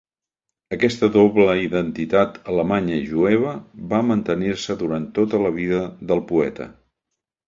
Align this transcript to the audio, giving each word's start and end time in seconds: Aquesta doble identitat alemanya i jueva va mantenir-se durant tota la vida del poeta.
Aquesta 0.75 1.07
doble 1.15 1.53
identitat 1.65 2.39
alemanya 2.53 2.95
i 3.01 3.03
jueva 3.09 3.53
va 3.91 3.99
mantenir-se 4.13 4.77
durant 4.79 5.05
tota 5.19 5.43
la 5.45 5.53
vida 5.59 5.83
del 6.13 6.25
poeta. 6.33 6.67